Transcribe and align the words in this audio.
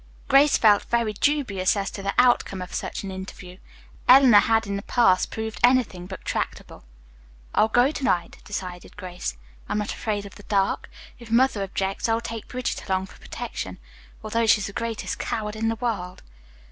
Grace 0.27 0.57
felt 0.57 0.81
very 0.85 1.13
dubious 1.13 1.77
as 1.77 1.91
to 1.91 2.01
the 2.01 2.15
outcome 2.17 2.59
of 2.59 2.73
such 2.73 3.03
an 3.03 3.11
interview. 3.11 3.59
Eleanor 4.09 4.39
had 4.39 4.65
in 4.65 4.75
the 4.75 4.81
past 4.81 5.29
proved 5.29 5.59
anything 5.63 6.07
but 6.07 6.25
tractable. 6.25 6.83
"I'll 7.53 7.67
go 7.67 7.91
to 7.91 8.03
night," 8.03 8.37
decided 8.43 8.97
Grace. 8.97 9.37
"I'm 9.69 9.77
not 9.77 9.93
afraid 9.93 10.25
of 10.25 10.33
the 10.33 10.41
dark. 10.49 10.89
If 11.19 11.29
mother 11.29 11.61
objects, 11.61 12.09
I'll 12.09 12.19
take 12.19 12.47
Bridget 12.47 12.87
along 12.87 13.05
for 13.05 13.19
protection, 13.21 13.77
although 14.23 14.47
she's 14.47 14.65
the 14.65 14.73
greatest 14.73 15.19
coward 15.19 15.55
in 15.55 15.67
the 15.69 15.75
world." 15.75 16.23